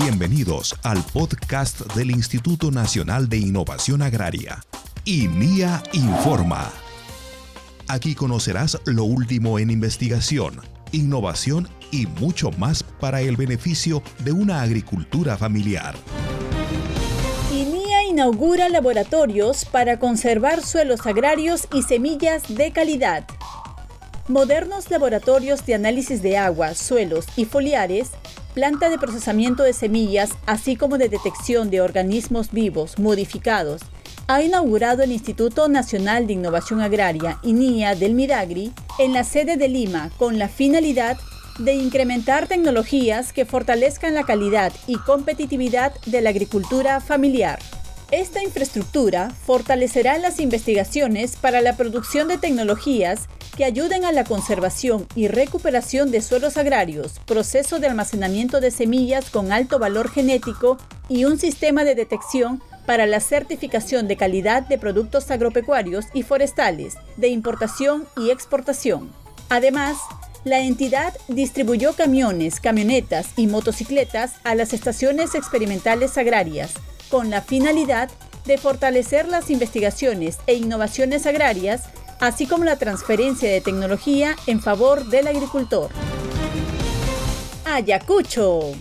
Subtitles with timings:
[0.00, 4.60] Bienvenidos al podcast del Instituto Nacional de Innovación Agraria,
[5.04, 6.70] INIA Informa.
[7.88, 10.60] Aquí conocerás lo último en investigación,
[10.92, 15.96] innovación y mucho más para el beneficio de una agricultura familiar.
[17.52, 23.26] INIA inaugura laboratorios para conservar suelos agrarios y semillas de calidad.
[24.28, 28.10] Modernos laboratorios de análisis de agua, suelos y foliares
[28.58, 33.82] planta de procesamiento de semillas, así como de detección de organismos vivos modificados,
[34.26, 39.68] ha inaugurado el Instituto Nacional de Innovación Agraria, INIA del Midagri, en la sede de
[39.68, 41.18] Lima, con la finalidad
[41.60, 47.60] de incrementar tecnologías que fortalezcan la calidad y competitividad de la agricultura familiar.
[48.10, 55.06] Esta infraestructura fortalecerá las investigaciones para la producción de tecnologías que ayuden a la conservación
[55.14, 60.78] y recuperación de suelos agrarios, proceso de almacenamiento de semillas con alto valor genético
[61.10, 66.94] y un sistema de detección para la certificación de calidad de productos agropecuarios y forestales,
[67.18, 69.12] de importación y exportación.
[69.50, 69.98] Además,
[70.44, 76.72] la entidad distribuyó camiones, camionetas y motocicletas a las estaciones experimentales agrarias,
[77.08, 78.10] con la finalidad
[78.44, 81.84] de fortalecer las investigaciones e innovaciones agrarias
[82.20, 85.90] así como la transferencia de tecnología en favor del agricultor.
[87.64, 88.72] Ayacucho.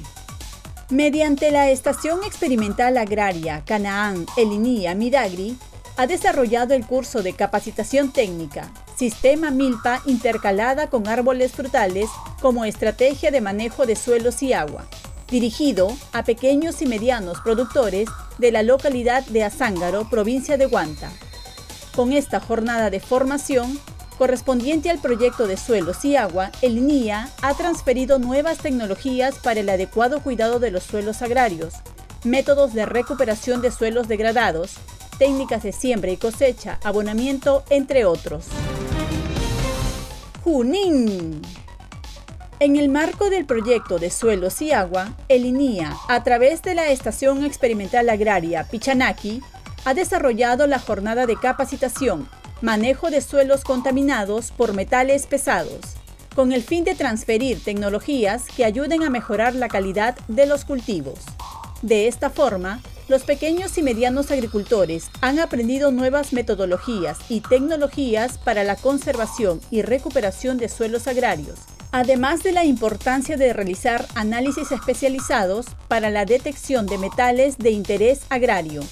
[0.89, 5.57] Mediante la Estación Experimental Agraria Canaán Elinía Midagri,
[5.97, 13.31] ha desarrollado el curso de capacitación técnica, Sistema Milpa intercalada con árboles frutales como estrategia
[13.31, 14.87] de manejo de suelos y agua,
[15.29, 21.11] dirigido a pequeños y medianos productores de la localidad de Azángaro, provincia de Huanta
[21.97, 23.79] con esta jornada de formación,
[24.19, 29.67] correspondiente al proyecto de suelos y agua, el NIA ha transferido nuevas tecnologías para el
[29.67, 31.73] adecuado cuidado de los suelos agrarios,
[32.23, 34.75] métodos de recuperación de suelos degradados,
[35.17, 38.45] técnicas de siembra y cosecha, abonamiento, entre otros.
[40.43, 41.41] Junín.
[42.59, 46.89] En el marco del proyecto de suelos y agua, el INIA, a través de la
[46.89, 49.43] Estación Experimental Agraria Pichanaki,
[49.85, 52.27] ha desarrollado la jornada de capacitación,
[52.61, 55.81] manejo de suelos contaminados por metales pesados,
[56.35, 61.19] con el fin de transferir tecnologías que ayuden a mejorar la calidad de los cultivos.
[61.83, 68.63] De esta forma, los pequeños y medianos agricultores han aprendido nuevas metodologías y tecnologías para
[68.63, 71.59] la conservación y recuperación de suelos agrarios,
[71.91, 78.21] además de la importancia de realizar análisis especializados para la detección de metales de interés
[78.29, 78.83] agrario,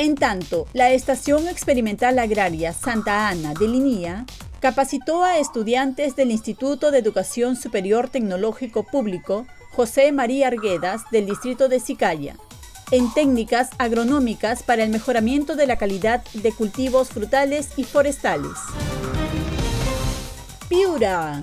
[0.00, 4.24] en tanto, la Estación Experimental Agraria Santa Ana de Linía
[4.60, 11.68] capacitó a estudiantes del Instituto de Educación Superior Tecnológico Público José María Arguedas del distrito
[11.68, 12.36] de Sicaya
[12.90, 18.52] en técnicas agronómicas para el mejoramiento de la calidad de cultivos frutales y forestales.
[20.68, 21.42] Piura.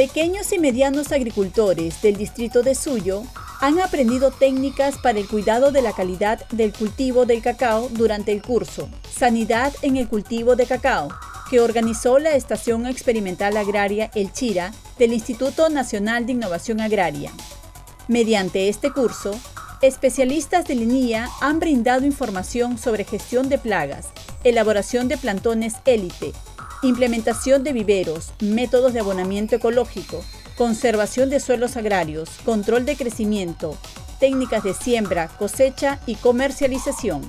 [0.00, 3.22] Pequeños y medianos agricultores del distrito de Suyo
[3.60, 8.40] han aprendido técnicas para el cuidado de la calidad del cultivo del cacao durante el
[8.40, 11.10] curso Sanidad en el cultivo de cacao,
[11.50, 17.30] que organizó la Estación Experimental Agraria El Chira del Instituto Nacional de Innovación Agraria.
[18.08, 19.38] Mediante este curso,
[19.82, 24.06] especialistas de línea han brindado información sobre gestión de plagas,
[24.44, 26.32] elaboración de plantones élite,
[26.82, 30.24] implementación de viveros, métodos de abonamiento ecológico,
[30.56, 33.76] conservación de suelos agrarios, control de crecimiento,
[34.18, 37.22] técnicas de siembra, cosecha y comercialización.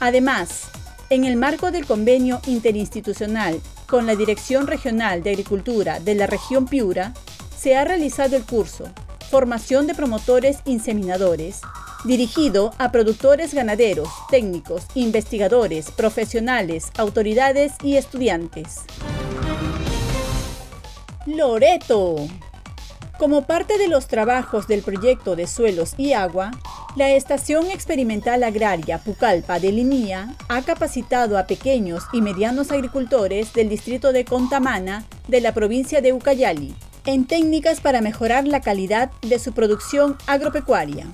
[0.00, 0.62] Además,
[1.10, 6.66] en el marco del convenio interinstitucional con la Dirección Regional de Agricultura de la región
[6.66, 7.14] Piura,
[7.56, 8.84] se ha realizado el curso
[9.30, 11.60] Formación de Promotores Inseminadores,
[12.04, 18.80] dirigido a productores ganaderos, técnicos, investigadores, profesionales, autoridades y estudiantes.
[21.26, 22.16] Loreto.
[23.18, 26.50] Como parte de los trabajos del proyecto de suelos y agua,
[26.96, 33.68] la Estación Experimental Agraria Pucallpa de Linía ha capacitado a pequeños y medianos agricultores del
[33.68, 36.74] distrito de Contamana de la provincia de Ucayali
[37.06, 41.06] en técnicas para mejorar la calidad de su producción agropecuaria.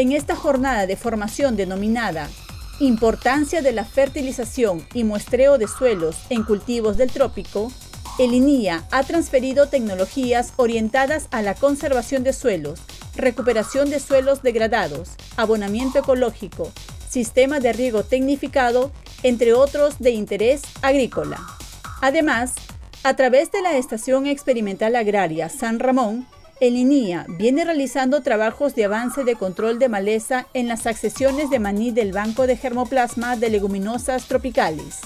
[0.00, 2.30] En esta jornada de formación denominada
[2.78, 7.70] Importancia de la fertilización y muestreo de suelos en cultivos del trópico,
[8.18, 12.80] el INIA ha transferido tecnologías orientadas a la conservación de suelos,
[13.14, 16.72] recuperación de suelos degradados, abonamiento ecológico,
[17.06, 18.92] sistema de riego tecnificado,
[19.22, 21.38] entre otros de interés agrícola.
[22.00, 22.54] Además,
[23.02, 26.26] a través de la Estación Experimental Agraria San Ramón,
[26.60, 31.58] el INIA viene realizando trabajos de avance de control de maleza en las accesiones de
[31.58, 34.98] maní del Banco de Germoplasma de Leguminosas Tropicales.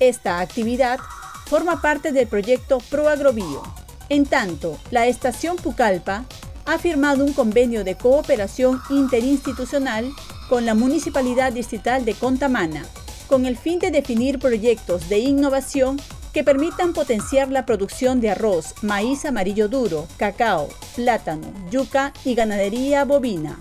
[0.00, 0.98] Esta actividad
[1.46, 3.62] forma parte del proyecto ProAgrobio.
[4.08, 6.24] En tanto, la estación Pucallpa
[6.66, 10.10] ha firmado un convenio de cooperación interinstitucional
[10.48, 12.84] con la Municipalidad Distrital de Contamana,
[13.28, 16.00] con el fin de definir proyectos de innovación
[16.38, 23.04] que permitan potenciar la producción de arroz, maíz amarillo duro, cacao, plátano, yuca y ganadería
[23.04, 23.58] bovina.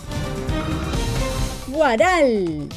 [1.70, 2.70] Guaral.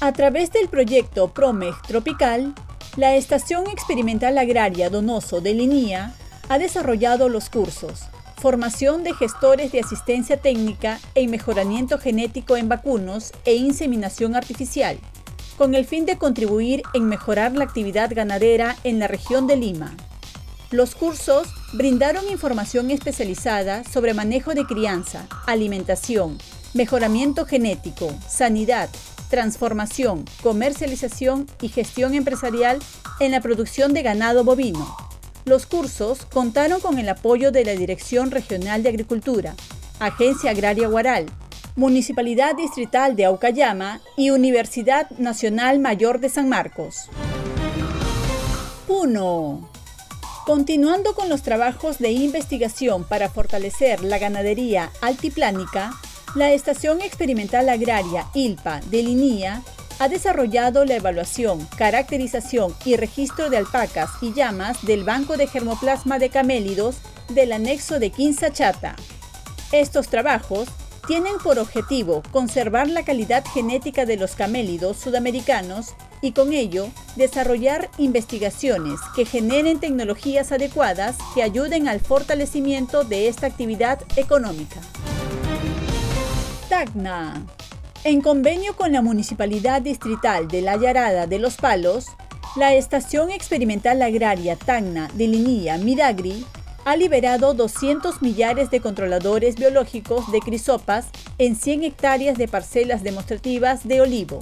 [0.00, 2.54] A través del proyecto PROMEG Tropical,
[2.98, 6.12] la Estación Experimental Agraria Donoso de Linía
[6.50, 8.02] ha desarrollado los cursos
[8.40, 14.98] Formación de gestores de asistencia técnica en mejoramiento genético en vacunos e inseminación artificial,
[15.60, 19.94] con el fin de contribuir en mejorar la actividad ganadera en la región de Lima.
[20.70, 26.38] Los cursos brindaron información especializada sobre manejo de crianza, alimentación,
[26.72, 28.88] mejoramiento genético, sanidad,
[29.28, 32.78] transformación, comercialización y gestión empresarial
[33.20, 34.96] en la producción de ganado bovino.
[35.44, 39.54] Los cursos contaron con el apoyo de la Dirección Regional de Agricultura,
[39.98, 41.26] Agencia Agraria Guaral,
[41.80, 47.08] Municipalidad Distrital de Aucayama y Universidad Nacional Mayor de San Marcos.
[48.86, 49.66] Puno.
[50.44, 55.94] Continuando con los trabajos de investigación para fortalecer la ganadería altiplánica,
[56.34, 59.62] la Estación Experimental Agraria ILPA de Linía
[60.00, 66.18] ha desarrollado la evaluación, caracterización y registro de alpacas y llamas del Banco de Germoplasma
[66.18, 66.96] de Camélidos
[67.30, 68.96] del anexo de Quinza Chata.
[69.72, 70.68] Estos trabajos
[71.10, 76.86] tienen por objetivo conservar la calidad genética de los camélidos sudamericanos y con ello
[77.16, 84.80] desarrollar investigaciones que generen tecnologías adecuadas que ayuden al fortalecimiento de esta actividad económica.
[86.68, 87.44] Tacna.
[88.04, 92.06] En convenio con la Municipalidad Distrital de La Yarada de Los Palos,
[92.54, 96.46] la Estación Experimental Agraria Tacna de Linía Midagri
[96.90, 101.06] ha liberado 200 millares de controladores biológicos de crisopas
[101.38, 104.40] en 100 hectáreas de parcelas demostrativas de olivo.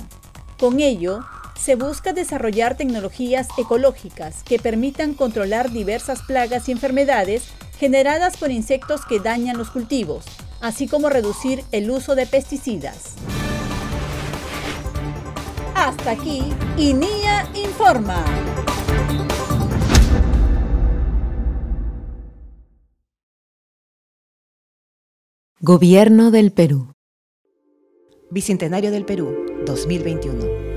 [0.58, 1.20] Con ello,
[1.60, 7.48] se busca desarrollar tecnologías ecológicas que permitan controlar diversas plagas y enfermedades
[7.78, 10.24] generadas por insectos que dañan los cultivos,
[10.62, 13.16] así como reducir el uso de pesticidas.
[15.74, 16.42] Hasta aquí,
[16.78, 18.24] INIA Informa.
[25.60, 26.92] Gobierno del Perú.
[28.30, 29.34] Bicentenario del Perú,
[29.66, 30.67] 2021.